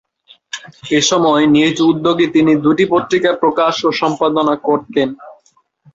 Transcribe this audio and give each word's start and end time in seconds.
এসময় 0.91 1.43
নিজ 1.55 1.75
উদ্যোগে 1.89 2.25
তিনি 2.35 2.51
দুটি 2.65 2.85
পত্রিকা 2.93 3.31
প্রকাশ 3.41 3.75
ও 3.83 3.99
সম্পাদনা 4.01 4.55
করতেন। 4.67 5.09